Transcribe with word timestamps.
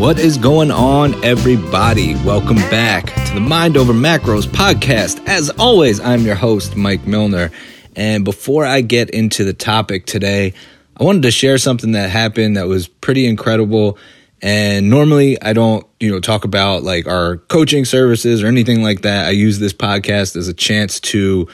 What 0.00 0.18
is 0.18 0.38
going 0.38 0.70
on, 0.70 1.22
everybody? 1.22 2.14
Welcome 2.24 2.56
back 2.56 3.14
to 3.26 3.34
the 3.34 3.40
Mind 3.40 3.76
Over 3.76 3.92
Macros 3.92 4.46
podcast. 4.46 5.22
As 5.28 5.50
always, 5.50 6.00
I'm 6.00 6.22
your 6.22 6.36
host, 6.36 6.74
Mike 6.74 7.06
Milner. 7.06 7.50
And 7.94 8.24
before 8.24 8.64
I 8.64 8.80
get 8.80 9.10
into 9.10 9.44
the 9.44 9.52
topic 9.52 10.06
today, 10.06 10.54
I 10.96 11.04
wanted 11.04 11.20
to 11.24 11.30
share 11.30 11.58
something 11.58 11.92
that 11.92 12.08
happened 12.08 12.56
that 12.56 12.66
was 12.66 12.88
pretty 12.88 13.26
incredible. 13.26 13.98
And 14.40 14.88
normally 14.88 15.40
I 15.42 15.52
don't, 15.52 15.86
you 16.00 16.10
know, 16.10 16.18
talk 16.18 16.46
about 16.46 16.82
like 16.82 17.06
our 17.06 17.36
coaching 17.36 17.84
services 17.84 18.42
or 18.42 18.46
anything 18.46 18.82
like 18.82 19.02
that. 19.02 19.26
I 19.26 19.32
use 19.32 19.58
this 19.58 19.74
podcast 19.74 20.34
as 20.34 20.48
a 20.48 20.54
chance 20.54 20.98
to 21.00 21.46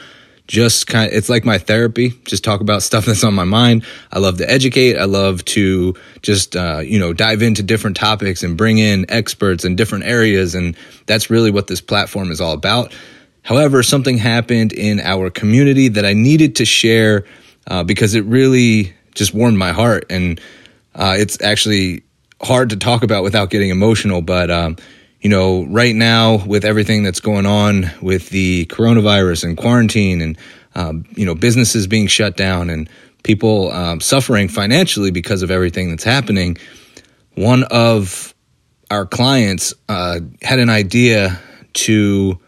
just 0.47 0.87
kind 0.87 1.11
of, 1.11 1.17
it's 1.17 1.29
like 1.29 1.43
my 1.43 1.57
therapy, 1.57 2.09
just 2.23 2.43
talk 2.43 2.61
about 2.61 2.81
stuff 2.81 3.05
that's 3.05 3.23
on 3.23 3.33
my 3.33 3.43
mind. 3.43 3.85
I 4.11 4.19
love 4.19 4.37
to 4.37 4.49
educate. 4.49 4.97
I 4.97 5.03
love 5.03 5.43
to 5.45 5.93
just, 6.21 6.55
uh, 6.55 6.79
you 6.79 6.99
know, 6.99 7.11
dive 7.11 7.41
into 7.41 7.61
different 7.61 7.97
topics 7.97 8.43
and 8.43 8.57
bring 8.57 8.77
in 8.77 9.05
experts 9.09 9.65
in 9.65 9.75
different 9.75 10.05
areas. 10.05 10.55
And 10.55 10.77
that's 11.05 11.29
really 11.29 11.51
what 11.51 11.67
this 11.67 11.81
platform 11.81 12.31
is 12.31 12.39
all 12.39 12.53
about. 12.53 12.93
However, 13.43 13.83
something 13.83 14.17
happened 14.17 14.73
in 14.73 14.99
our 15.01 15.29
community 15.29 15.89
that 15.89 16.05
I 16.05 16.13
needed 16.13 16.55
to 16.57 16.65
share 16.65 17.25
uh, 17.67 17.83
because 17.83 18.15
it 18.15 18.23
really 18.23 18.93
just 19.15 19.33
warmed 19.33 19.57
my 19.57 19.73
heart. 19.73 20.05
And 20.09 20.39
uh, 20.95 21.15
it's 21.17 21.41
actually 21.41 22.03
hard 22.41 22.69
to 22.69 22.77
talk 22.77 23.03
about 23.03 23.23
without 23.23 23.49
getting 23.49 23.69
emotional, 23.69 24.21
but, 24.21 24.49
um, 24.49 24.77
you 25.21 25.29
know, 25.29 25.65
right 25.65 25.95
now 25.95 26.43
with 26.45 26.63
everything 26.63 27.03
that's 27.03 27.19
going 27.19 27.45
on 27.45 27.91
with 28.01 28.29
the 28.29 28.65
coronavirus 28.67 29.45
and 29.45 29.57
quarantine 29.57 30.21
and, 30.21 30.37
um, 30.75 31.05
you 31.15 31.25
know, 31.25 31.35
businesses 31.35 31.87
being 31.87 32.07
shut 32.07 32.37
down 32.37 32.69
and 32.69 32.89
people 33.23 33.71
um, 33.71 33.99
suffering 33.99 34.47
financially 34.47 35.11
because 35.11 35.41
of 35.41 35.49
everything 35.49 35.89
that's 35.89 36.03
happening, 36.03 36.57
one 37.35 37.63
of 37.63 38.33
our 38.91 39.05
clients 39.05 39.73
uh, 39.89 40.19
had 40.41 40.59
an 40.59 40.69
idea 40.69 41.39
to 41.73 42.39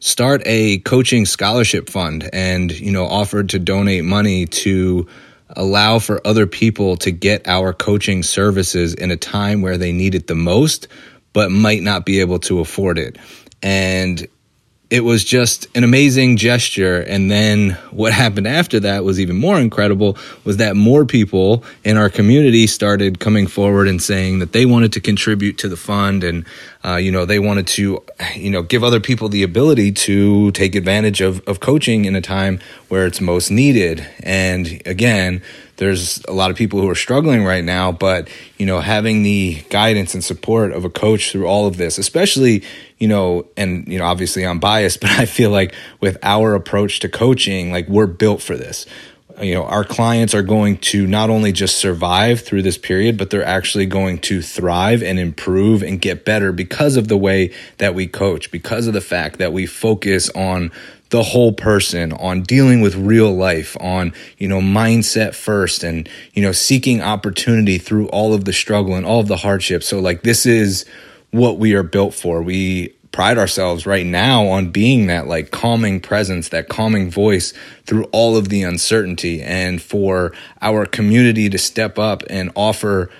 start 0.00 0.42
a 0.44 0.78
coaching 0.78 1.24
scholarship 1.24 1.88
fund 1.88 2.28
and, 2.32 2.78
you 2.78 2.92
know, 2.92 3.06
offered 3.06 3.48
to 3.50 3.58
donate 3.58 4.04
money 4.04 4.46
to 4.46 5.06
allow 5.50 5.98
for 5.98 6.24
other 6.26 6.46
people 6.46 6.96
to 6.96 7.10
get 7.10 7.48
our 7.48 7.72
coaching 7.72 8.22
services 8.22 8.94
in 8.94 9.10
a 9.10 9.16
time 9.16 9.62
where 9.62 9.78
they 9.78 9.92
need 9.92 10.14
it 10.14 10.26
the 10.26 10.34
most 10.34 10.88
but 11.32 11.50
might 11.50 11.82
not 11.82 12.04
be 12.04 12.20
able 12.20 12.38
to 12.40 12.60
afford 12.60 12.98
it. 12.98 13.16
And 13.62 14.26
it 14.90 15.04
was 15.04 15.22
just 15.22 15.66
an 15.76 15.84
amazing 15.84 16.38
gesture 16.38 17.00
and 17.00 17.30
then 17.30 17.70
what 17.90 18.12
happened 18.24 18.46
after 18.46 18.80
that 18.80 19.04
was 19.04 19.20
even 19.20 19.36
more 19.36 19.58
incredible 19.60 20.16
was 20.44 20.56
that 20.58 20.76
more 20.76 21.04
people 21.04 21.62
in 21.84 21.96
our 21.96 22.08
community 22.08 22.66
started 22.66 23.20
coming 23.20 23.46
forward 23.46 23.86
and 23.86 24.02
saying 24.02 24.38
that 24.38 24.52
they 24.52 24.64
wanted 24.64 24.92
to 24.92 25.00
contribute 25.00 25.58
to 25.58 25.68
the 25.68 25.76
fund 25.76 26.24
and 26.24 26.46
uh, 26.84 26.96
you 26.96 27.12
know 27.12 27.26
they 27.26 27.38
wanted 27.38 27.66
to 27.66 28.02
you 28.34 28.50
know 28.50 28.62
give 28.62 28.82
other 28.82 29.00
people 29.00 29.28
the 29.28 29.42
ability 29.42 29.92
to 29.92 30.50
take 30.52 30.74
advantage 30.74 31.20
of, 31.20 31.46
of 31.46 31.60
coaching 31.60 32.04
in 32.04 32.16
a 32.16 32.20
time 32.20 32.58
where 32.88 33.06
it's 33.06 33.20
most 33.20 33.50
needed 33.50 34.06
and 34.20 34.80
again 34.86 35.42
there's 35.78 36.22
a 36.24 36.32
lot 36.32 36.50
of 36.50 36.56
people 36.56 36.80
who 36.80 36.88
are 36.90 36.94
struggling 36.94 37.44
right 37.44 37.64
now, 37.64 37.90
but 37.92 38.28
you 38.58 38.66
know, 38.66 38.80
having 38.80 39.22
the 39.22 39.62
guidance 39.70 40.12
and 40.12 40.22
support 40.22 40.72
of 40.72 40.84
a 40.84 40.90
coach 40.90 41.30
through 41.30 41.46
all 41.46 41.66
of 41.66 41.76
this, 41.76 41.98
especially, 41.98 42.64
you 42.98 43.08
know, 43.08 43.46
and 43.56 43.86
you 43.88 43.98
know, 43.98 44.04
obviously 44.04 44.44
I'm 44.44 44.58
biased, 44.58 45.00
but 45.00 45.10
I 45.10 45.24
feel 45.24 45.50
like 45.50 45.74
with 46.00 46.18
our 46.22 46.54
approach 46.54 47.00
to 47.00 47.08
coaching, 47.08 47.72
like 47.72 47.88
we're 47.88 48.06
built 48.06 48.42
for 48.42 48.56
this. 48.56 48.86
You 49.40 49.54
know, 49.54 49.64
our 49.66 49.84
clients 49.84 50.34
are 50.34 50.42
going 50.42 50.78
to 50.78 51.06
not 51.06 51.30
only 51.30 51.52
just 51.52 51.78
survive 51.78 52.40
through 52.40 52.62
this 52.62 52.76
period, 52.76 53.16
but 53.16 53.30
they're 53.30 53.44
actually 53.44 53.86
going 53.86 54.18
to 54.22 54.42
thrive 54.42 55.00
and 55.00 55.16
improve 55.16 55.84
and 55.84 56.00
get 56.00 56.24
better 56.24 56.50
because 56.50 56.96
of 56.96 57.06
the 57.06 57.16
way 57.16 57.54
that 57.76 57.94
we 57.94 58.08
coach, 58.08 58.50
because 58.50 58.88
of 58.88 58.94
the 58.94 59.00
fact 59.00 59.38
that 59.38 59.52
we 59.52 59.64
focus 59.64 60.28
on 60.30 60.72
the 61.10 61.22
whole 61.22 61.52
person 61.52 62.12
on 62.12 62.42
dealing 62.42 62.80
with 62.80 62.94
real 62.94 63.34
life 63.34 63.76
on 63.80 64.12
you 64.36 64.48
know 64.48 64.60
mindset 64.60 65.34
first 65.34 65.82
and 65.82 66.08
you 66.34 66.42
know 66.42 66.52
seeking 66.52 67.00
opportunity 67.00 67.78
through 67.78 68.08
all 68.08 68.34
of 68.34 68.44
the 68.44 68.52
struggle 68.52 68.94
and 68.94 69.06
all 69.06 69.20
of 69.20 69.28
the 69.28 69.38
hardship. 69.38 69.82
So 69.82 70.00
like 70.00 70.22
this 70.22 70.46
is 70.46 70.84
what 71.30 71.58
we 71.58 71.74
are 71.74 71.82
built 71.82 72.14
for. 72.14 72.42
We 72.42 72.94
pride 73.12 73.38
ourselves 73.38 73.86
right 73.86 74.06
now 74.06 74.46
on 74.46 74.70
being 74.70 75.06
that 75.06 75.26
like 75.26 75.50
calming 75.50 76.00
presence 76.00 76.50
that 76.50 76.68
calming 76.68 77.10
voice 77.10 77.52
through 77.84 78.04
all 78.12 78.36
of 78.36 78.48
the 78.48 78.62
uncertainty. 78.62 79.42
And 79.42 79.82
for 79.82 80.32
our 80.62 80.86
community 80.86 81.48
to 81.50 81.58
step 81.58 81.98
up 81.98 82.22
and 82.28 82.52
offer 82.54 83.10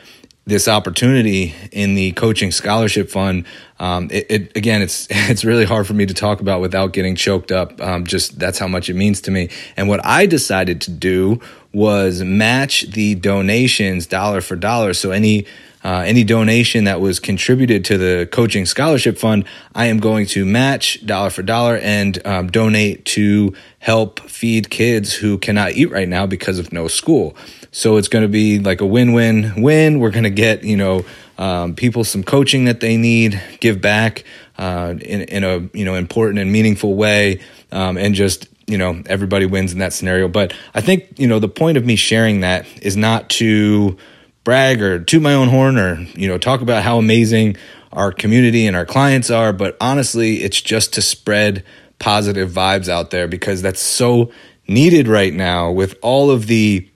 this 0.48 0.66
opportunity 0.66 1.54
in 1.72 1.94
the 1.94 2.10
coaching 2.12 2.50
scholarship 2.50 3.10
fund 3.10 3.44
um, 3.78 4.08
it, 4.10 4.26
it, 4.30 4.56
again 4.56 4.80
it's 4.80 5.06
it's 5.10 5.44
really 5.44 5.64
hard 5.64 5.86
for 5.86 5.94
me 5.94 6.06
to 6.06 6.14
talk 6.14 6.40
about 6.40 6.60
without 6.60 6.92
getting 6.92 7.14
choked 7.14 7.52
up. 7.52 7.80
Um, 7.80 8.04
just 8.04 8.38
that's 8.38 8.58
how 8.58 8.66
much 8.66 8.88
it 8.88 8.94
means 8.94 9.20
to 9.22 9.30
me. 9.30 9.50
And 9.76 9.88
what 9.88 10.04
i 10.04 10.26
decided 10.26 10.80
to 10.82 10.90
do 10.90 11.40
was 11.72 12.22
match 12.22 12.90
the 12.92 13.14
donations 13.14 14.06
dollar 14.06 14.40
for 14.40 14.56
dollar. 14.56 14.94
So 14.94 15.10
any 15.10 15.46
uh, 15.84 16.02
any 16.04 16.24
donation 16.24 16.84
that 16.84 17.00
was 17.00 17.20
contributed 17.20 17.84
to 17.84 17.98
the 17.98 18.28
coaching 18.32 18.66
scholarship 18.66 19.16
fund, 19.16 19.44
I 19.74 19.86
am 19.86 19.98
going 19.98 20.26
to 20.28 20.44
match 20.44 21.06
dollar 21.06 21.30
for 21.30 21.42
dollar 21.42 21.76
and 21.76 22.26
um, 22.26 22.48
donate 22.48 23.04
to 23.06 23.54
help 23.78 24.18
feed 24.20 24.70
kids 24.70 25.14
who 25.14 25.38
cannot 25.38 25.72
eat 25.72 25.90
right 25.90 26.08
now 26.08 26.26
because 26.26 26.58
of 26.58 26.72
no 26.72 26.88
school. 26.88 27.36
So 27.70 27.96
it's 27.96 28.08
going 28.08 28.22
to 28.22 28.28
be 28.28 28.58
like 28.58 28.80
a 28.80 28.86
win-win 28.86 29.62
win. 29.62 30.00
We're 30.00 30.10
going 30.10 30.24
to 30.24 30.30
get 30.30 30.64
you 30.64 30.76
know 30.76 31.04
um, 31.36 31.74
people 31.74 32.04
some 32.04 32.22
coaching 32.22 32.64
that 32.64 32.80
they 32.80 32.96
need, 32.96 33.40
give 33.60 33.80
back 33.80 34.24
uh, 34.58 34.94
in 35.00 35.22
in 35.22 35.44
a 35.44 35.68
you 35.76 35.84
know 35.84 35.94
important 35.94 36.38
and 36.38 36.50
meaningful 36.50 36.94
way, 36.94 37.40
um, 37.70 37.96
and 37.96 38.14
just 38.14 38.48
you 38.66 38.78
know 38.78 39.02
everybody 39.06 39.46
wins 39.46 39.72
in 39.72 39.78
that 39.78 39.92
scenario. 39.92 40.28
But 40.28 40.54
I 40.74 40.80
think 40.80 41.18
you 41.18 41.26
know 41.26 41.38
the 41.38 41.48
point 41.48 41.76
of 41.76 41.84
me 41.84 41.96
sharing 41.96 42.40
that 42.40 42.66
is 42.82 42.96
not 42.96 43.30
to 43.30 43.96
brag 44.44 44.80
or 44.80 44.98
toot 44.98 45.20
my 45.20 45.34
own 45.34 45.48
horn 45.48 45.78
or 45.78 46.00
you 46.14 46.28
know 46.28 46.38
talk 46.38 46.60
about 46.62 46.82
how 46.82 46.98
amazing 46.98 47.56
our 47.92 48.12
community 48.12 48.66
and 48.66 48.76
our 48.76 48.86
clients 48.86 49.30
are, 49.30 49.52
but 49.52 49.76
honestly, 49.80 50.36
it's 50.36 50.60
just 50.60 50.92
to 50.94 51.02
spread 51.02 51.64
positive 51.98 52.50
vibes 52.50 52.88
out 52.88 53.10
there 53.10 53.26
because 53.26 53.62
that's 53.62 53.80
so 53.80 54.30
needed 54.68 55.08
right 55.08 55.32
now 55.32 55.70
with 55.70 55.96
all 56.02 56.30
of 56.30 56.46
the 56.46 56.87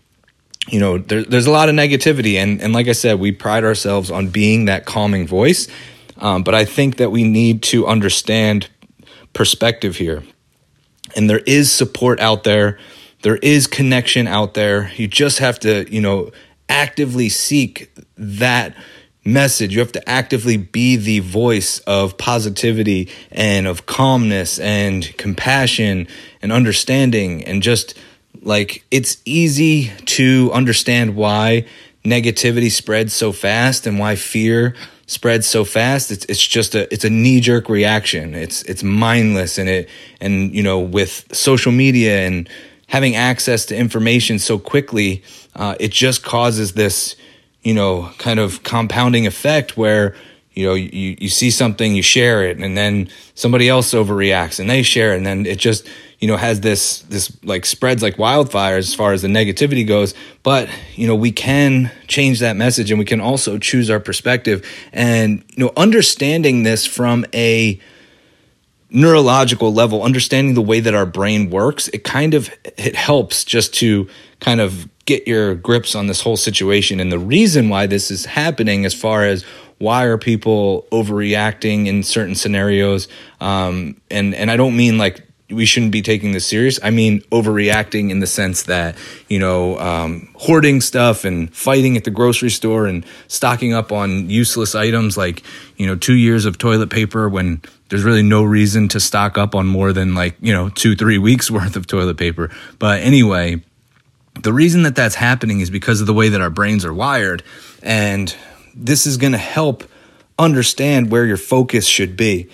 you 0.69 0.79
know, 0.79 0.99
there, 0.99 1.25
there's 1.25 1.47
a 1.47 1.51
lot 1.51 1.69
of 1.69 1.75
negativity. 1.75 2.35
And, 2.35 2.61
and 2.61 2.73
like 2.73 2.89
I 2.89 2.93
said, 2.93 3.19
we 3.19 3.33
pride 3.33 3.65
ourselves 3.65 4.11
on 4.11 4.29
being 4.29 4.67
that 4.67 4.87
calming 4.87 5.27
voice. 5.27 5.69
Um, 6.19 6.43
but 6.45 6.55
I 6.55 6.65
think 6.65 6.97
that 6.97 7.11
we 7.11 7.25
need 7.25 7.63
to 7.65 7.87
understand 7.87 8.69
perspective 9.33 9.97
here. 9.97 10.23
And 11.17 11.29
there 11.29 11.43
is 11.47 11.73
support 11.73 12.21
out 12.21 12.45
there, 12.45 12.79
there 13.23 13.37
is 13.37 13.67
connection 13.67 14.27
out 14.27 14.55
there. 14.55 14.91
You 14.97 15.09
just 15.09 15.39
have 15.41 15.59
to, 15.61 15.93
you 15.93 16.01
know, 16.01 16.31
actively 16.69 17.29
seek 17.29 17.93
that 18.17 18.75
message. 19.25 19.75
You 19.75 19.81
have 19.81 19.93
to 19.93 20.09
actively 20.09 20.57
be 20.57 20.97
the 20.97 21.21
voice 21.21 21.79
of 21.81 22.19
positivity 22.19 23.09
and 23.31 23.67
of 23.67 23.87
calmness 23.87 24.59
and 24.59 25.17
compassion 25.17 26.09
and 26.41 26.51
understanding 26.51 27.45
and 27.45 27.63
just 27.63 27.97
like 28.43 28.85
it's 28.91 29.19
easy 29.25 29.91
to 30.07 30.51
understand 30.53 31.17
why 31.17 31.67
negativity 32.05 32.71
spreads 32.71 33.13
so 33.13 33.33
fast 33.33 33.87
and 33.87 33.99
why 33.99 34.17
fear 34.17 34.75
spreads 35.07 35.47
so 35.47 35.65
fast. 35.65 36.11
It's 36.11 36.25
it's 36.27 36.45
just 36.45 36.75
a 36.75 36.93
it's 36.93 37.05
a 37.05 37.11
knee 37.11 37.41
jerk 37.41 37.69
reaction. 37.69 38.35
It's 38.35 38.63
it's 38.63 38.83
mindless 38.83 39.59
and 39.59 39.69
it 39.69 39.89
and 40.21 40.55
you 40.55 40.63
know 40.63 40.81
with 40.81 41.25
social 41.33 41.73
media 41.73 42.27
and 42.27 42.49
having 42.89 43.15
access 43.15 43.65
to 43.67 43.77
information 43.77 44.39
so 44.39 44.59
quickly, 44.59 45.23
uh, 45.57 45.77
it 45.79 45.93
just 45.93 46.23
causes 46.23 46.73
this 46.73 47.17
you 47.63 47.75
know 47.75 48.11
kind 48.19 48.41
of 48.41 48.63
compounding 48.63 49.27
effect 49.27 49.77
where 49.77 50.17
you 50.55 50.67
know 50.67 50.75
you, 50.75 51.17
you 51.19 51.29
see 51.29 51.51
something 51.51 51.95
you 51.95 52.03
share 52.03 52.45
it 52.45 52.59
and 52.59 52.77
then 52.77 53.09
somebody 53.35 53.69
else 53.69 53.95
overreacts 53.95 54.61
and 54.61 54.69
they 54.69 54.83
share 54.83 55.15
it 55.15 55.17
and 55.17 55.27
then 55.27 55.47
it 55.47 55.59
just 55.59 55.89
you 56.19 56.29
know 56.29 56.37
has 56.37 56.61
this 56.61 57.01
this 57.03 57.37
like 57.43 57.65
spreads 57.65 58.03
like 58.03 58.19
wildfire 58.19 58.77
as 58.77 58.95
far 58.95 59.13
as 59.13 59.23
the 59.23 59.29
negativity 59.29 59.87
goes. 59.87 60.15
But 60.43 60.69
you 60.95 61.07
know 61.07 61.17
we 61.17 61.33
can 61.33 61.91
change 62.07 62.41
that 62.41 62.57
message 62.57 62.91
and 62.91 62.99
we 62.99 63.05
can 63.05 63.21
also 63.21 63.59
choose 63.59 63.91
our 63.91 64.01
perspective. 64.01 64.67
And 64.93 65.45
you 65.51 65.65
know 65.65 65.73
understanding 65.77 66.63
this 66.63 66.87
from 66.87 67.25
a 67.35 67.81
neurological 68.95 69.73
level 69.73 70.03
understanding 70.03 70.53
the 70.53 70.61
way 70.61 70.79
that 70.79 70.95
our 70.95 71.07
brain 71.07 71.49
works 71.49 71.89
it 71.89 72.05
kind 72.05 72.35
of 72.35 72.51
it 72.77 72.95
helps 72.95 73.43
just 73.43 73.73
to 73.73 74.07
kind 74.39 74.61
of 74.61 74.87
get 75.05 75.27
your 75.27 75.55
grips 75.55 75.95
on 75.95 76.07
this 76.07 76.23
whole 76.23 76.37
situation. 76.37 77.01
And 77.01 77.11
the 77.11 77.19
reason 77.19 77.69
why 77.69 77.87
this 77.87 78.11
is 78.11 78.25
happening 78.25 78.85
as 78.85 78.95
far 78.95 79.25
as 79.25 79.45
why 79.83 80.05
are 80.05 80.17
people 80.17 80.87
overreacting 80.93 81.87
in 81.87 82.03
certain 82.03 82.35
scenarios 82.35 83.09
um, 83.41 84.01
and 84.11 84.35
and 84.35 84.51
i 84.51 84.57
don't 84.57 84.77
mean 84.77 84.97
like 84.97 85.27
we 85.53 85.67
shouldn't 85.67 85.93
be 85.93 86.03
taking 86.03 86.33
this 86.33 86.47
serious. 86.47 86.79
I 86.83 86.91
mean, 86.91 87.21
overreacting 87.31 88.11
in 88.11 88.21
the 88.21 88.27
sense 88.27 88.65
that, 88.65 88.97
you 89.29 89.39
know, 89.39 89.79
um, 89.79 90.29
hoarding 90.37 90.81
stuff 90.81 91.25
and 91.25 91.55
fighting 91.55 91.97
at 91.97 92.05
the 92.05 92.11
grocery 92.11 92.51
store 92.51 92.87
and 92.87 93.05
stocking 93.29 93.73
up 93.73 93.93
on 93.93 94.31
useless 94.31 94.75
items 94.75 95.17
like, 95.17 95.43
you 95.77 95.87
know, 95.87 95.97
two 95.97 96.15
years 96.15 96.45
of 96.45 96.59
toilet 96.59 96.91
paper 96.91 97.29
when 97.29 97.61
there's 97.89 98.05
really 98.05 98.23
no 98.23 98.43
reason 98.43 98.89
to 98.89 99.01
stock 99.01 99.37
up 99.37 99.55
on 99.55 99.67
more 99.67 99.93
than 99.93 100.15
like, 100.15 100.37
you 100.41 100.53
know, 100.53 100.69
two, 100.71 100.97
three 100.97 101.19
weeks 101.19 101.51
worth 101.51 101.77
of 101.77 101.87
toilet 101.87 102.17
paper. 102.17 102.51
But 102.79 103.01
anyway, 103.01 103.63
the 104.43 104.53
reason 104.53 104.83
that 104.85 104.97
that's 104.97 105.15
happening 105.15 105.61
is 105.61 105.71
because 105.71 106.01
of 106.01 106.07
the 106.07 106.15
way 106.15 106.31
that 106.31 106.41
our 106.41 106.51
brains 106.51 106.85
are 106.85 106.95
wired. 106.95 107.43
And 107.83 108.35
this 108.75 109.07
is 109.07 109.17
going 109.17 109.33
to 109.33 109.39
help 109.39 109.85
understand 110.39 111.11
where 111.11 111.27
your 111.27 111.37
focus 111.37 111.87
should 111.87 112.17
be. 112.17 112.49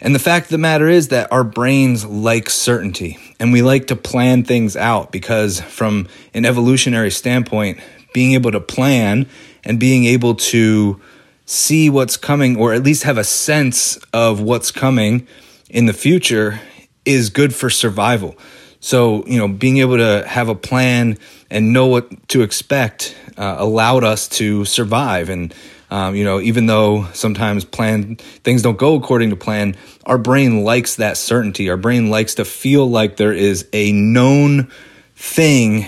And 0.00 0.14
the 0.14 0.20
fact 0.20 0.46
of 0.46 0.50
the 0.50 0.58
matter 0.58 0.88
is 0.88 1.08
that 1.08 1.32
our 1.32 1.42
brains 1.42 2.04
like 2.04 2.48
certainty 2.50 3.18
and 3.40 3.52
we 3.52 3.62
like 3.62 3.88
to 3.88 3.96
plan 3.96 4.44
things 4.44 4.76
out 4.76 5.10
because, 5.10 5.60
from 5.60 6.06
an 6.34 6.44
evolutionary 6.44 7.10
standpoint, 7.10 7.80
being 8.14 8.32
able 8.32 8.52
to 8.52 8.60
plan 8.60 9.26
and 9.64 9.80
being 9.80 10.04
able 10.04 10.36
to 10.36 11.00
see 11.46 11.90
what's 11.90 12.16
coming 12.16 12.56
or 12.56 12.72
at 12.72 12.82
least 12.82 13.02
have 13.02 13.18
a 13.18 13.24
sense 13.24 13.96
of 14.12 14.40
what's 14.40 14.70
coming 14.70 15.26
in 15.68 15.86
the 15.86 15.92
future 15.92 16.60
is 17.04 17.30
good 17.30 17.54
for 17.54 17.68
survival. 17.68 18.36
So, 18.80 19.24
you 19.26 19.38
know, 19.38 19.48
being 19.48 19.78
able 19.78 19.96
to 19.96 20.24
have 20.28 20.48
a 20.48 20.54
plan 20.54 21.18
and 21.50 21.72
know 21.72 21.86
what 21.86 22.28
to 22.28 22.42
expect 22.42 23.16
uh, 23.38 23.56
allowed 23.58 24.04
us 24.04 24.28
to 24.28 24.64
survive. 24.64 25.28
And 25.30 25.54
um, 25.90 26.14
you 26.14 26.24
know, 26.24 26.40
even 26.40 26.66
though 26.66 27.04
sometimes 27.14 27.64
plan 27.64 28.16
things 28.16 28.62
don't 28.62 28.76
go 28.76 28.94
according 28.96 29.30
to 29.30 29.36
plan, 29.36 29.76
our 30.04 30.18
brain 30.18 30.64
likes 30.64 30.96
that 30.96 31.16
certainty. 31.16 31.70
Our 31.70 31.78
brain 31.78 32.10
likes 32.10 32.34
to 32.34 32.44
feel 32.44 32.88
like 32.88 33.16
there 33.16 33.32
is 33.32 33.66
a 33.72 33.92
known 33.92 34.70
thing 35.14 35.86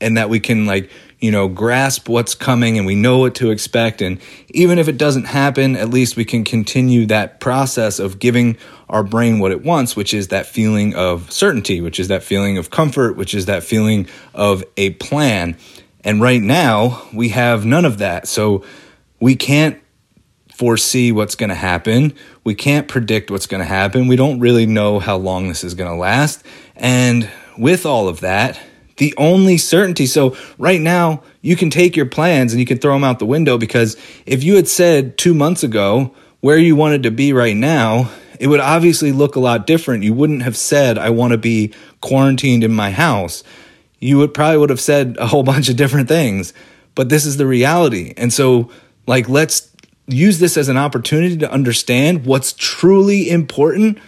and 0.00 0.16
that 0.16 0.28
we 0.28 0.38
can 0.38 0.66
like 0.66 0.90
you 1.18 1.32
know 1.32 1.48
grasp 1.48 2.08
what's 2.08 2.34
coming 2.34 2.76
and 2.76 2.86
we 2.86 2.94
know 2.94 3.18
what 3.18 3.36
to 3.36 3.50
expect. 3.50 4.02
And 4.02 4.20
even 4.50 4.78
if 4.78 4.86
it 4.86 4.98
doesn't 4.98 5.24
happen 5.24 5.76
at 5.76 5.88
least 5.88 6.16
we 6.16 6.26
can 6.26 6.44
continue 6.44 7.06
that 7.06 7.40
process 7.40 7.98
of 7.98 8.18
giving 8.18 8.58
our 8.90 9.02
brain 9.02 9.38
what 9.38 9.50
it 9.52 9.62
wants 9.62 9.96
which 9.96 10.12
is 10.14 10.28
that 10.28 10.46
feeling 10.46 10.94
of 10.94 11.30
certainty 11.30 11.80
which 11.80 12.00
is 12.00 12.08
that 12.08 12.22
feeling 12.22 12.56
of 12.56 12.70
comfort 12.70 13.16
which 13.16 13.34
is 13.34 13.44
that 13.46 13.62
feeling 13.62 14.08
of 14.34 14.64
a 14.78 14.90
plan 14.90 15.56
and 16.04 16.20
right 16.20 16.42
now 16.42 17.02
we 17.12 17.30
have 17.30 17.64
none 17.64 17.84
of 17.84 17.98
that 17.98 18.28
so 18.28 18.64
we 19.20 19.34
can't 19.34 19.80
foresee 20.58 21.12
what's 21.12 21.36
going 21.36 21.50
to 21.50 21.54
happen. 21.54 22.12
We 22.42 22.54
can't 22.54 22.88
predict 22.88 23.30
what's 23.30 23.46
going 23.46 23.60
to 23.60 23.64
happen. 23.64 24.08
We 24.08 24.16
don't 24.16 24.40
really 24.40 24.66
know 24.66 24.98
how 24.98 25.16
long 25.16 25.46
this 25.46 25.62
is 25.62 25.74
going 25.74 25.88
to 25.88 25.96
last. 25.96 26.44
And 26.74 27.30
with 27.56 27.86
all 27.86 28.08
of 28.08 28.20
that, 28.20 28.60
the 28.96 29.14
only 29.16 29.56
certainty. 29.56 30.06
So, 30.06 30.36
right 30.58 30.80
now, 30.80 31.22
you 31.42 31.54
can 31.54 31.70
take 31.70 31.94
your 31.94 32.06
plans 32.06 32.52
and 32.52 32.58
you 32.58 32.66
can 32.66 32.78
throw 32.78 32.92
them 32.94 33.04
out 33.04 33.20
the 33.20 33.26
window 33.26 33.56
because 33.56 33.96
if 34.26 34.42
you 34.42 34.56
had 34.56 34.66
said 34.66 35.16
two 35.16 35.32
months 35.32 35.62
ago 35.62 36.12
where 36.40 36.58
you 36.58 36.74
wanted 36.74 37.04
to 37.04 37.12
be 37.12 37.32
right 37.32 37.56
now, 37.56 38.10
it 38.40 38.48
would 38.48 38.60
obviously 38.60 39.12
look 39.12 39.36
a 39.36 39.40
lot 39.40 39.66
different. 39.66 40.02
You 40.02 40.14
wouldn't 40.14 40.42
have 40.42 40.56
said, 40.56 40.98
I 40.98 41.10
want 41.10 41.32
to 41.32 41.38
be 41.38 41.72
quarantined 42.00 42.64
in 42.64 42.72
my 42.72 42.90
house. 42.90 43.44
You 43.98 44.18
would 44.18 44.34
probably 44.34 44.58
would 44.58 44.70
have 44.70 44.80
said 44.80 45.16
a 45.18 45.26
whole 45.26 45.42
bunch 45.52 45.68
of 45.68 45.76
different 45.76 46.08
things. 46.08 46.52
But 46.94 47.08
this 47.08 47.26
is 47.26 47.36
the 47.36 47.46
reality. 47.46 48.12
And 48.16 48.32
so, 48.32 48.70
like, 49.06 49.28
let's 49.28 49.70
use 50.08 50.38
this 50.38 50.56
as 50.56 50.68
an 50.68 50.76
opportunity 50.76 51.36
to 51.36 51.50
understand 51.50 52.26
what's 52.26 52.54
truly 52.54 53.30
important 53.30 53.98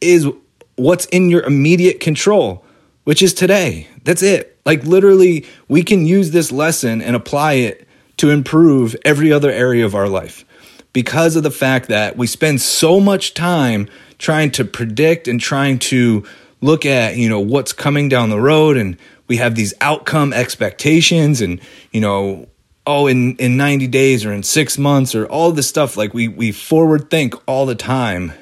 is 0.00 0.28
what's 0.76 1.06
in 1.06 1.30
your 1.30 1.42
immediate 1.42 1.98
control, 1.98 2.64
which 3.04 3.22
is 3.22 3.34
today. 3.34 3.88
That's 4.04 4.22
it. 4.22 4.58
Like, 4.64 4.84
literally, 4.84 5.46
we 5.66 5.82
can 5.82 6.06
use 6.06 6.30
this 6.30 6.52
lesson 6.52 7.02
and 7.02 7.16
apply 7.16 7.54
it 7.54 7.88
to 8.18 8.30
improve 8.30 8.94
every 9.04 9.32
other 9.32 9.50
area 9.50 9.84
of 9.84 9.94
our 9.94 10.08
life 10.08 10.44
because 10.92 11.36
of 11.36 11.42
the 11.42 11.50
fact 11.50 11.88
that 11.88 12.16
we 12.16 12.26
spend 12.26 12.60
so 12.60 13.00
much 13.00 13.34
time 13.34 13.88
trying 14.18 14.50
to 14.50 14.64
predict 14.64 15.28
and 15.28 15.40
trying 15.40 15.78
to 15.78 16.24
look 16.60 16.86
at, 16.86 17.16
you 17.16 17.28
know, 17.28 17.40
what's 17.40 17.72
coming 17.72 18.08
down 18.08 18.30
the 18.30 18.40
road 18.40 18.76
and 18.76 18.96
we 19.26 19.36
have 19.36 19.54
these 19.54 19.74
outcome 19.80 20.32
expectations 20.32 21.40
and, 21.40 21.60
you 21.92 22.00
know, 22.00 22.48
oh 22.86 23.06
in 23.06 23.36
in 23.36 23.56
90 23.56 23.86
days 23.88 24.24
or 24.24 24.32
in 24.32 24.42
6 24.42 24.78
months 24.78 25.14
or 25.14 25.26
all 25.26 25.52
this 25.52 25.68
stuff 25.68 25.96
like 25.96 26.14
we 26.14 26.26
we 26.26 26.52
forward 26.52 27.10
think 27.10 27.34
all 27.46 27.66
the 27.66 27.74
time. 27.74 28.32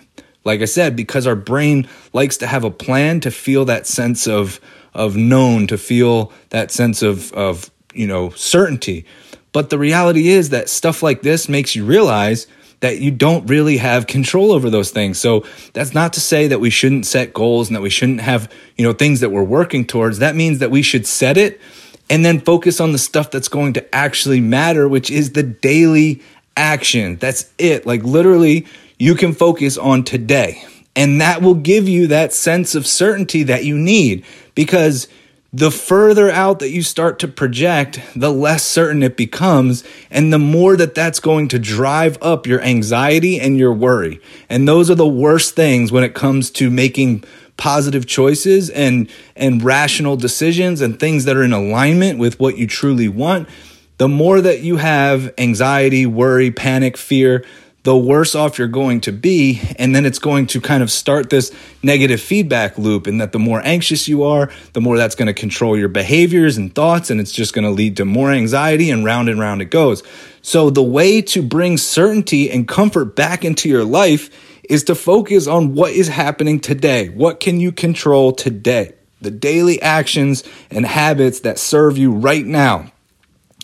Like 0.44 0.62
i 0.62 0.64
said 0.64 0.94
because 0.94 1.26
our 1.26 1.34
brain 1.34 1.88
likes 2.12 2.36
to 2.38 2.46
have 2.46 2.62
a 2.62 2.70
plan 2.70 3.20
to 3.20 3.30
feel 3.30 3.64
that 3.64 3.86
sense 3.86 4.28
of 4.28 4.60
of 4.94 5.16
known 5.16 5.66
to 5.66 5.76
feel 5.76 6.32
that 6.50 6.70
sense 6.70 7.02
of 7.02 7.32
of 7.32 7.70
you 7.92 8.06
know 8.06 8.30
certainty. 8.30 9.04
But 9.52 9.70
the 9.70 9.78
reality 9.78 10.28
is 10.28 10.50
that 10.50 10.68
stuff 10.68 11.02
like 11.02 11.22
this 11.22 11.48
makes 11.48 11.74
you 11.74 11.84
realize 11.84 12.46
that 12.80 12.98
you 12.98 13.10
don't 13.10 13.46
really 13.46 13.78
have 13.78 14.06
control 14.06 14.52
over 14.52 14.68
those 14.70 14.90
things. 14.90 15.18
So 15.18 15.44
that's 15.72 15.94
not 15.94 16.12
to 16.14 16.20
say 16.20 16.46
that 16.48 16.60
we 16.60 16.70
shouldn't 16.70 17.06
set 17.06 17.32
goals 17.32 17.68
and 17.68 17.76
that 17.76 17.80
we 17.80 17.90
shouldn't 17.90 18.20
have, 18.20 18.52
you 18.76 18.84
know, 18.84 18.92
things 18.92 19.20
that 19.20 19.30
we're 19.30 19.42
working 19.42 19.86
towards. 19.86 20.18
That 20.18 20.36
means 20.36 20.58
that 20.58 20.70
we 20.70 20.82
should 20.82 21.06
set 21.06 21.36
it 21.36 21.60
and 22.08 22.24
then 22.24 22.40
focus 22.40 22.80
on 22.80 22.92
the 22.92 22.98
stuff 22.98 23.30
that's 23.30 23.48
going 23.48 23.72
to 23.74 23.94
actually 23.94 24.40
matter, 24.40 24.88
which 24.88 25.10
is 25.10 25.32
the 25.32 25.42
daily 25.42 26.22
action. 26.56 27.16
That's 27.16 27.50
it. 27.58 27.86
Like 27.86 28.02
literally, 28.02 28.66
you 28.98 29.14
can 29.14 29.32
focus 29.32 29.76
on 29.76 30.04
today. 30.04 30.62
And 30.94 31.20
that 31.20 31.42
will 31.42 31.54
give 31.54 31.88
you 31.88 32.06
that 32.06 32.32
sense 32.32 32.74
of 32.74 32.86
certainty 32.86 33.42
that 33.44 33.64
you 33.64 33.76
need 33.76 34.24
because 34.54 35.08
the 35.56 35.70
further 35.70 36.30
out 36.30 36.58
that 36.58 36.68
you 36.68 36.82
start 36.82 37.18
to 37.18 37.26
project, 37.26 37.98
the 38.14 38.30
less 38.30 38.62
certain 38.62 39.02
it 39.02 39.16
becomes. 39.16 39.84
And 40.10 40.30
the 40.30 40.38
more 40.38 40.76
that 40.76 40.94
that's 40.94 41.18
going 41.18 41.48
to 41.48 41.58
drive 41.58 42.18
up 42.20 42.46
your 42.46 42.60
anxiety 42.60 43.40
and 43.40 43.56
your 43.56 43.72
worry. 43.72 44.20
And 44.50 44.68
those 44.68 44.90
are 44.90 44.94
the 44.94 45.08
worst 45.08 45.56
things 45.56 45.90
when 45.90 46.04
it 46.04 46.14
comes 46.14 46.50
to 46.52 46.68
making 46.68 47.24
positive 47.56 48.06
choices 48.06 48.68
and 48.68 49.10
and 49.34 49.62
rational 49.62 50.14
decisions 50.14 50.82
and 50.82 51.00
things 51.00 51.24
that 51.24 51.38
are 51.38 51.42
in 51.42 51.54
alignment 51.54 52.18
with 52.18 52.38
what 52.38 52.58
you 52.58 52.66
truly 52.66 53.08
want, 53.08 53.48
the 53.96 54.08
more 54.08 54.42
that 54.42 54.60
you 54.60 54.76
have 54.76 55.32
anxiety, 55.38 56.04
worry, 56.04 56.50
panic, 56.50 56.98
fear, 56.98 57.46
the 57.86 57.96
worse 57.96 58.34
off 58.34 58.58
you're 58.58 58.66
going 58.66 59.00
to 59.00 59.12
be. 59.12 59.62
And 59.78 59.94
then 59.94 60.04
it's 60.04 60.18
going 60.18 60.48
to 60.48 60.60
kind 60.60 60.82
of 60.82 60.90
start 60.90 61.30
this 61.30 61.52
negative 61.84 62.20
feedback 62.20 62.76
loop. 62.76 63.06
And 63.06 63.20
that 63.20 63.30
the 63.30 63.38
more 63.38 63.62
anxious 63.64 64.08
you 64.08 64.24
are, 64.24 64.50
the 64.72 64.80
more 64.80 64.96
that's 64.96 65.14
going 65.14 65.28
to 65.28 65.32
control 65.32 65.78
your 65.78 65.88
behaviors 65.88 66.56
and 66.56 66.74
thoughts. 66.74 67.10
And 67.10 67.20
it's 67.20 67.30
just 67.30 67.54
going 67.54 67.64
to 67.64 67.70
lead 67.70 67.96
to 67.98 68.04
more 68.04 68.32
anxiety 68.32 68.90
and 68.90 69.04
round 69.04 69.28
and 69.28 69.38
round 69.38 69.62
it 69.62 69.66
goes. 69.66 70.02
So 70.42 70.68
the 70.68 70.82
way 70.82 71.22
to 71.22 71.42
bring 71.42 71.76
certainty 71.76 72.50
and 72.50 72.66
comfort 72.66 73.14
back 73.14 73.44
into 73.44 73.68
your 73.68 73.84
life 73.84 74.30
is 74.68 74.82
to 74.84 74.96
focus 74.96 75.46
on 75.46 75.76
what 75.76 75.92
is 75.92 76.08
happening 76.08 76.58
today. 76.58 77.08
What 77.08 77.38
can 77.38 77.60
you 77.60 77.70
control 77.70 78.32
today? 78.32 78.94
The 79.20 79.30
daily 79.30 79.80
actions 79.80 80.42
and 80.72 80.84
habits 80.84 81.38
that 81.40 81.56
serve 81.56 81.96
you 81.98 82.10
right 82.10 82.44
now, 82.44 82.90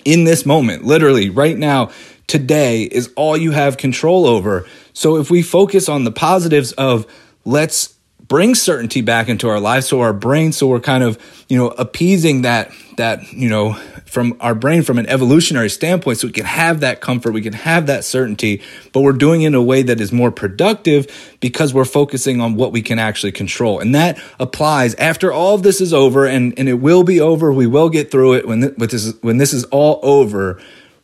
in 0.05 0.25
this 0.25 0.45
moment, 0.47 0.85
literally 0.85 1.31
right 1.31 1.57
now, 1.57 1.91
today 2.33 2.85
is 2.85 3.13
all 3.15 3.37
you 3.37 3.51
have 3.51 3.77
control 3.77 4.25
over. 4.25 4.67
So 4.95 5.19
if 5.19 5.31
we 5.31 5.43
focus 5.43 5.87
on 5.87 6.05
the 6.05 6.11
positives 6.11 6.73
of 6.73 7.07
let's 7.45 7.95
bring 8.27 8.55
certainty 8.55 9.03
back 9.03 9.29
into 9.29 9.47
our 9.51 9.61
lives 9.61 9.87
so 9.87 10.01
our 10.01 10.15
brain 10.15 10.53
so 10.53 10.67
we're 10.67 10.81
kind 10.81 11.05
of 11.05 11.19
you 11.51 11.59
know 11.59 11.69
appeasing 11.71 12.43
that 12.43 12.73
that 12.97 13.31
you 13.33 13.51
know 13.51 13.75
from 14.07 14.35
our 14.41 14.55
brain 14.55 14.83
from 14.83 14.99
an 14.99 15.07
evolutionary 15.07 15.69
standpoint 15.69 16.17
so 16.17 16.29
we 16.29 16.33
can 16.33 16.47
have 16.47 16.81
that 16.81 17.03
comfort 17.03 17.33
we 17.33 17.43
can 17.43 17.53
have 17.53 17.87
that 17.89 18.05
certainty 18.05 18.63
but 18.93 19.03
we're 19.03 19.13
doing 19.13 19.43
it 19.43 19.49
in 19.49 19.55
a 19.55 19.63
way 19.63 19.83
that 19.83 20.01
is 20.01 20.13
more 20.13 20.31
productive 20.31 21.37
because 21.41 21.75
we're 21.75 21.85
focusing 21.85 22.41
on 22.41 22.55
what 22.55 22.73
we 22.73 22.81
can 22.81 22.99
actually 22.99 23.33
control 23.33 23.81
and 23.81 23.95
that 23.95 24.19
applies 24.39 24.95
after 24.95 25.31
all 25.31 25.55
of 25.55 25.63
this 25.63 25.81
is 25.81 25.93
over 25.93 26.25
and 26.25 26.59
and 26.59 26.71
it 26.71 26.81
will 26.81 27.03
be 27.03 27.21
over 27.21 27.53
we 27.53 27.67
will 27.67 27.91
get 27.91 28.11
through 28.11 28.33
it 28.33 28.47
when 28.47 28.61
this 28.61 29.13
when 29.21 29.37
this 29.37 29.53
is 29.53 29.65
all 29.65 30.01
over 30.03 30.59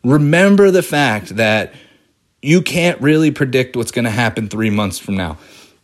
remember 0.05 0.71
the 0.71 0.83
fact 0.83 1.37
that 1.37 1.75
you 2.41 2.63
can't 2.63 3.01
really 3.01 3.31
predict 3.31 3.77
what's 3.77 3.91
going 3.91 4.05
to 4.05 4.11
happen 4.11 4.49
3 4.49 4.71
months 4.71 4.99
from 4.99 5.17
now 5.17 5.39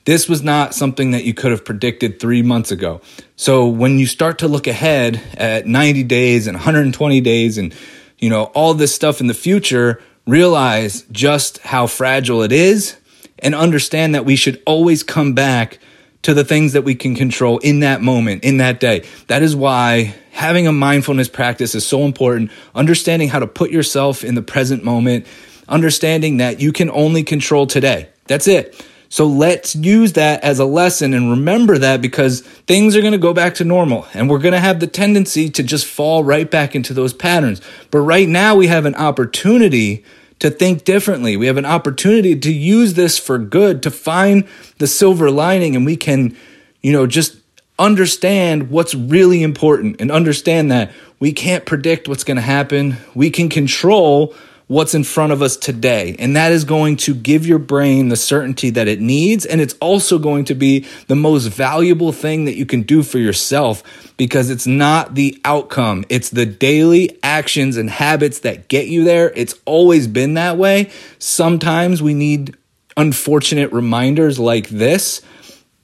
this 0.05 0.29
was 0.29 0.43
not 0.43 0.75
something 0.75 1.13
that 1.13 1.25
you 1.25 1.33
could 1.33 1.51
have 1.51 1.65
predicted 1.65 2.21
three 2.21 2.43
months 2.43 2.71
ago. 2.71 3.01
So 3.37 3.67
when 3.67 3.99
you 3.99 4.07
start 4.07 4.39
to 4.41 4.49
look 4.49 4.67
ahead 4.67 5.21
at 5.35 5.67
90 5.67 6.03
days 6.05 6.47
and 6.47 6.57
120 6.57 7.21
days 7.21 7.59
and, 7.59 7.75
you 8.19 8.29
know, 8.29 8.45
all 8.55 8.75
this 8.75 8.95
stuff 8.95 9.21
in 9.21 9.29
the 9.29 9.35
future, 9.35 10.03
realize 10.27 11.03
just 11.11 11.59
how 11.59 11.87
fragile 11.87 12.43
it 12.43 12.53
is 12.53 12.97
and 13.39 13.55
understand 13.55 14.15
that 14.15 14.25
we 14.25 14.37
should 14.37 14.63
always 14.67 15.03
come 15.03 15.33
back 15.33 15.79
to 16.23 16.35
the 16.35 16.45
things 16.45 16.73
that 16.73 16.83
we 16.83 16.95
can 16.95 17.15
control 17.15 17.59
in 17.59 17.81
that 17.81 18.01
moment, 18.01 18.45
in 18.45 18.59
that 18.59 18.81
day. 18.81 19.05
That 19.29 19.43
is 19.43 19.57
why 19.57 20.15
having 20.35 20.67
a 20.67 20.73
mindfulness 20.73 21.29
practice 21.29 21.75
is 21.75 21.87
so 21.87 22.03
important. 22.03 22.51
Understanding 22.75 23.29
how 23.29 23.39
to 23.39 23.47
put 23.47 23.71
yourself 23.71 24.25
in 24.25 24.35
the 24.35 24.43
present 24.43 24.83
moment, 24.83 25.27
understanding 25.69 26.39
that 26.39 26.61
you 26.61 26.73
can 26.73 26.91
only 26.91 27.23
control 27.23 27.67
today. 27.67 28.09
That's 28.27 28.49
it. 28.49 28.85
So 29.09 29.27
let's 29.27 29.77
use 29.77 30.15
that 30.15 30.43
as 30.43 30.59
a 30.59 30.65
lesson 30.65 31.15
and 31.15 31.31
remember 31.31 31.79
that 31.79 32.03
because 32.03 32.41
things 32.41 32.97
are 32.97 33.01
going 33.01 33.13
to 33.13 33.19
go 33.19 33.33
back 33.33 33.55
to 33.57 33.65
normal 33.65 34.09
and 34.13 34.29
we're 34.29 34.41
going 34.41 34.55
to 34.55 34.61
have 34.61 34.81
the 34.81 34.89
tendency 34.89 35.49
to 35.51 35.63
just 35.63 35.87
fall 35.87 36.25
right 36.25 36.51
back 36.51 36.75
into 36.75 36.93
those 36.93 37.13
patterns. 37.13 37.61
But 37.93 38.01
right 38.01 38.29
now 38.29 38.57
we 38.57 38.67
have 38.67 38.87
an 38.87 38.97
opportunity 38.97 40.05
to 40.41 40.51
think 40.51 40.83
differently. 40.83 41.37
We 41.37 41.47
have 41.47 41.59
an 41.59 41.65
opportunity 41.65 42.35
to 42.41 42.53
use 42.53 42.95
this 42.95 43.17
for 43.17 43.39
good, 43.39 43.85
to 43.85 43.91
find 43.93 44.49
the 44.79 44.89
silver 44.89 45.31
lining 45.31 45.77
and 45.77 45.87
we 45.87 45.97
can, 45.97 46.37
you 46.83 46.93
know, 46.93 47.07
just 47.07 47.37
understand 47.79 48.71
what's 48.71 48.95
really 48.95 49.43
important 49.43 50.01
and 50.01 50.11
understand 50.11 50.71
that 50.71 50.93
we 51.19 51.33
can't 51.33 51.65
predict 51.65 52.09
what's 52.09 52.25
going 52.25 52.37
to 52.37 52.43
happen. 52.43 52.97
We 53.15 53.31
can 53.31 53.49
control 53.49 54.35
what's 54.67 54.95
in 54.95 55.05
front 55.05 55.33
of 55.33 55.43
us 55.43 55.57
today. 55.57 56.17
And 56.19 56.37
that 56.37 56.51
is 56.51 56.65
going 56.65 56.97
to 56.99 57.15
give 57.15 57.47
your 57.47 57.59
brain 57.59 58.09
the 58.09 58.17
certainty 58.17 58.71
that 58.71 58.89
it 58.89 59.01
needs. 59.01 59.45
And 59.45 59.61
it's 59.61 59.75
also 59.75 60.19
going 60.19 60.47
to 60.47 60.55
be 60.55 60.87
the 61.07 61.15
most 61.15 61.47
valuable 61.47 62.13
thing 62.13 62.47
that 62.47 62.57
you 62.57 62.65
can 62.65 62.83
do 62.83 63.03
for 63.03 63.19
yourself 63.19 64.15
because 64.17 64.49
it's 64.49 64.67
not 64.67 65.15
the 65.15 65.39
outcome, 65.45 66.05
it's 66.09 66.31
the 66.31 66.47
daily 66.47 67.19
actions 67.23 67.77
and 67.77 67.91
habits 67.91 68.41
that 68.41 68.69
get 68.69 68.87
you 68.87 69.05
there. 69.05 69.33
It's 69.37 69.55
always 69.67 70.07
been 70.07 70.35
that 70.35 70.57
way. 70.57 70.91
Sometimes 71.19 72.01
we 72.01 72.15
need 72.15 72.57
unfortunate 72.97 73.71
reminders 73.73 74.39
like 74.39 74.69
this 74.69 75.21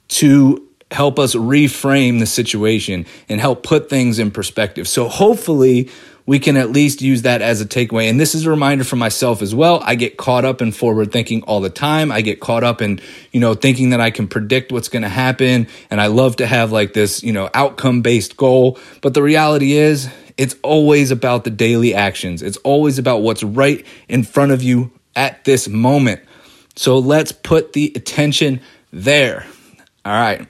to 0.07 0.67
help 0.91 1.17
us 1.17 1.35
reframe 1.35 2.19
the 2.19 2.25
situation 2.25 3.05
and 3.29 3.39
help 3.39 3.63
put 3.63 3.89
things 3.89 4.19
in 4.19 4.31
perspective. 4.31 4.87
So 4.87 5.07
hopefully, 5.07 5.89
we 6.25 6.39
can 6.39 6.55
at 6.55 6.71
least 6.71 7.01
use 7.01 7.23
that 7.23 7.41
as 7.41 7.61
a 7.61 7.65
takeaway. 7.65 8.09
And 8.09 8.19
this 8.19 8.35
is 8.35 8.45
a 8.45 8.49
reminder 8.49 8.83
for 8.83 8.95
myself 8.95 9.41
as 9.41 9.55
well. 9.55 9.81
I 9.83 9.95
get 9.95 10.17
caught 10.17 10.45
up 10.45 10.61
in 10.61 10.71
forward 10.71 11.11
thinking 11.11 11.41
all 11.43 11.61
the 11.61 11.69
time. 11.69 12.11
I 12.11 12.21
get 12.21 12.39
caught 12.39 12.63
up 12.63 12.81
in, 12.81 12.99
you 13.31 13.39
know, 13.39 13.53
thinking 13.53 13.89
that 13.89 13.99
I 13.99 14.11
can 14.11 14.27
predict 14.27 14.71
what's 14.71 14.87
going 14.87 15.01
to 15.01 15.09
happen. 15.09 15.67
And 15.89 15.99
I 15.99 16.07
love 16.07 16.37
to 16.37 16.45
have 16.45 16.71
like 16.71 16.93
this, 16.93 17.23
you 17.23 17.33
know, 17.33 17.49
outcome 17.53 18.01
based 18.01 18.37
goal. 18.37 18.77
But 19.01 19.13
the 19.13 19.23
reality 19.23 19.73
is, 19.73 20.09
it's 20.37 20.55
always 20.63 21.11
about 21.11 21.43
the 21.43 21.49
daily 21.49 21.93
actions. 21.93 22.41
It's 22.41 22.57
always 22.57 22.97
about 22.97 23.21
what's 23.21 23.43
right 23.43 23.85
in 24.07 24.23
front 24.23 24.51
of 24.51 24.63
you 24.63 24.91
at 25.15 25.43
this 25.43 25.67
moment. 25.67 26.21
So 26.75 26.99
let's 26.99 27.31
put 27.31 27.73
the 27.73 27.91
attention 27.95 28.61
there. 28.91 29.45
All 30.05 30.13
right. 30.13 30.47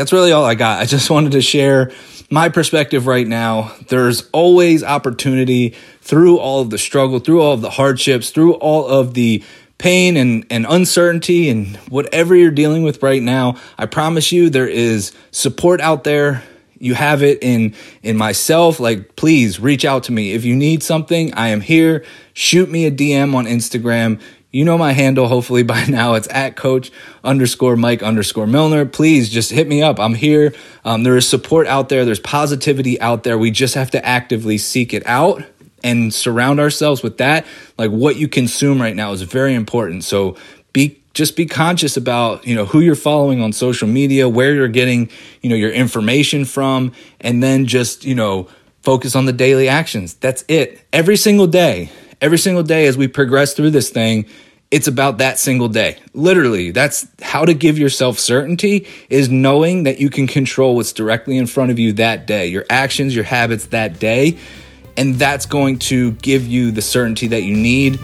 That's 0.00 0.14
really 0.14 0.32
all 0.32 0.46
I 0.46 0.54
got. 0.54 0.80
I 0.80 0.86
just 0.86 1.10
wanted 1.14 1.32
to 1.32 1.42
share 1.42 1.92
my 2.30 2.48
perspective 2.48 3.06
right 3.06 3.26
now, 3.26 3.72
there's 3.88 4.28
always 4.30 4.82
opportunity 4.82 5.74
through 6.00 6.38
all 6.38 6.62
of 6.62 6.70
the 6.70 6.78
struggle, 6.78 7.18
through 7.18 7.42
all 7.42 7.52
of 7.52 7.60
the 7.60 7.70
hardships, 7.70 8.30
through 8.30 8.54
all 8.54 8.86
of 8.86 9.12
the 9.12 9.44
pain 9.78 10.16
and, 10.16 10.46
and 10.48 10.64
uncertainty 10.68 11.50
and 11.50 11.76
whatever 11.88 12.34
you're 12.34 12.50
dealing 12.50 12.82
with 12.82 13.02
right 13.02 13.22
now. 13.22 13.56
I 13.76 13.84
promise 13.84 14.32
you 14.32 14.48
there 14.48 14.68
is 14.68 15.12
support 15.32 15.82
out 15.82 16.04
there. 16.04 16.42
You 16.78 16.94
have 16.94 17.22
it 17.22 17.42
in 17.42 17.74
in 18.02 18.16
myself. 18.16 18.80
Like, 18.80 19.16
please 19.16 19.60
reach 19.60 19.84
out 19.84 20.04
to 20.04 20.12
me. 20.12 20.32
If 20.32 20.46
you 20.46 20.56
need 20.56 20.82
something, 20.82 21.34
I 21.34 21.48
am 21.48 21.60
here. 21.60 22.06
Shoot 22.32 22.70
me 22.70 22.86
a 22.86 22.90
DM 22.90 23.34
on 23.34 23.44
Instagram. 23.44 24.18
You 24.50 24.64
know 24.64 24.76
my 24.76 24.92
handle, 24.92 25.28
hopefully 25.28 25.62
by 25.74 25.84
now. 25.86 26.14
It's 26.14 26.28
at 26.30 26.56
coach 26.56 26.90
underscore 27.22 27.76
Mike 27.76 28.02
underscore 28.02 28.46
Milner. 28.46 28.84
Please 28.86 29.28
just 29.28 29.50
hit 29.50 29.68
me 29.68 29.82
up. 29.82 29.98
I'm 29.98 30.14
here. 30.14 30.54
Um, 30.84 31.02
there 31.02 31.16
is 31.16 31.28
support 31.28 31.66
out 31.66 31.88
there, 31.88 32.04
there's 32.04 32.20
positivity 32.20 33.00
out 33.00 33.22
there. 33.22 33.38
We 33.38 33.50
just 33.50 33.74
have 33.74 33.90
to 33.92 34.04
actively 34.04 34.58
seek 34.58 34.92
it 34.94 35.06
out 35.06 35.42
and 35.82 36.12
surround 36.12 36.60
ourselves 36.60 37.02
with 37.02 37.18
that. 37.18 37.46
Like 37.78 37.90
what 37.90 38.16
you 38.16 38.28
consume 38.28 38.80
right 38.80 38.94
now 38.94 39.12
is 39.12 39.22
very 39.22 39.54
important. 39.54 40.04
So 40.04 40.36
be 40.72 41.00
just 41.12 41.36
be 41.36 41.46
conscious 41.46 41.96
about 41.96 42.46
you 42.46 42.54
know 42.54 42.64
who 42.64 42.80
you're 42.80 42.94
following 42.94 43.40
on 43.40 43.52
social 43.52 43.88
media 43.88 44.28
where 44.28 44.54
you're 44.54 44.68
getting 44.68 45.10
you 45.42 45.50
know 45.50 45.56
your 45.56 45.72
information 45.72 46.44
from 46.44 46.92
and 47.20 47.42
then 47.42 47.66
just 47.66 48.04
you 48.04 48.14
know 48.14 48.48
focus 48.82 49.16
on 49.16 49.26
the 49.26 49.32
daily 49.32 49.68
actions 49.68 50.14
that's 50.14 50.44
it 50.48 50.80
every 50.92 51.16
single 51.16 51.46
day 51.46 51.90
every 52.20 52.38
single 52.38 52.62
day 52.62 52.86
as 52.86 52.96
we 52.96 53.08
progress 53.08 53.54
through 53.54 53.70
this 53.70 53.90
thing, 53.90 54.26
it's 54.70 54.86
about 54.86 55.18
that 55.18 55.38
single 55.38 55.68
day. 55.68 55.98
Literally, 56.14 56.70
that's 56.70 57.06
how 57.20 57.44
to 57.44 57.54
give 57.54 57.76
yourself 57.78 58.18
certainty 58.18 58.86
is 59.08 59.28
knowing 59.28 59.82
that 59.82 59.98
you 59.98 60.10
can 60.10 60.26
control 60.28 60.76
what's 60.76 60.92
directly 60.92 61.36
in 61.36 61.46
front 61.46 61.72
of 61.72 61.78
you 61.78 61.94
that 61.94 62.26
day, 62.26 62.46
your 62.46 62.64
actions, 62.70 63.14
your 63.14 63.24
habits 63.24 63.66
that 63.66 63.98
day. 63.98 64.38
And 64.96 65.16
that's 65.16 65.46
going 65.46 65.78
to 65.80 66.12
give 66.12 66.46
you 66.46 66.70
the 66.70 66.82
certainty 66.82 67.28
that 67.28 67.42
you 67.42 67.56
need. 67.56 67.98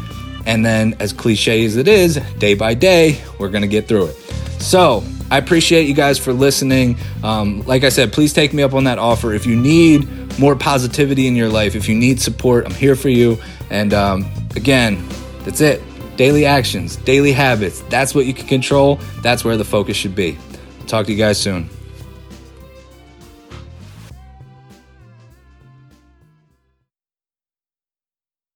And 0.45 0.65
then, 0.65 0.97
as 1.01 1.13
cliche 1.13 1.65
as 1.65 1.77
it 1.77 1.89
is, 1.89 2.17
day 2.39 2.55
by 2.55 2.75
day, 2.75 3.21
we're 3.39 3.49
going 3.49 3.63
to 3.63 3.69
get 3.69 3.89
through 3.89 4.07
it. 4.07 4.15
So, 4.61 5.05
I 5.29 5.39
appreciate 5.39 5.89
you 5.89 5.95
guys 5.95 6.19
for 6.19 6.33
listening. 6.33 6.97
Um, 7.25 7.63
like 7.67 7.83
I 7.83 7.89
said, 7.89 8.13
please 8.13 8.33
take 8.33 8.55
me 8.55 8.63
up 8.63 8.75
on 8.75 8.85
that 8.85 8.99
offer. 8.99 9.35
If 9.35 9.45
you 9.45 9.57
need 9.57 10.26
more 10.39 10.57
positivity 10.57 11.27
in 11.27 11.37
your 11.37 11.49
life, 11.49 11.75
if 11.75 11.89
you 11.89 11.95
need 11.95 12.21
support, 12.21 12.67
I'm 12.67 12.75
here 12.75 12.97
for 12.97 13.09
you. 13.09 13.39
And 13.71 13.95
um, 13.95 14.31
again, 14.55 15.07
that's 15.45 15.61
it. 15.61 15.83
Daily 16.17 16.47
actions, 16.47 16.97
daily 16.97 17.33
habits. 17.33 17.81
That's 17.83 18.15
what 18.15 18.27
you 18.27 18.35
can 18.35 18.47
control. 18.47 19.01
That's 19.23 19.45
where 19.45 19.57
the 19.57 19.65
focus 19.65 19.97
should 19.97 20.15
be. 20.15 20.39
Talk 20.87 21.07
to 21.07 21.13
you 21.13 21.19
guys 21.19 21.39
soon. 21.39 21.69